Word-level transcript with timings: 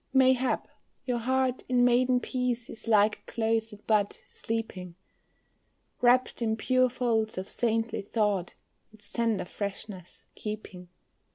Mayhap, 0.13 0.67
your 1.05 1.19
heart 1.19 1.61
in 1.69 1.85
maiden 1.85 2.21
peace 2.21 2.71
is 2.71 2.87
like 2.87 3.19
a 3.19 3.31
closed 3.31 3.85
bud 3.85 4.13
sleeping, 4.25 4.95
Wrapped 6.01 6.41
in 6.41 6.55
pure 6.57 6.89
folds 6.89 7.37
of 7.37 7.47
saintly 7.47 8.01
thought, 8.01 8.55
its 8.91 9.11
tender 9.11 9.45
freshness 9.45 10.23
keeping. 10.33 10.89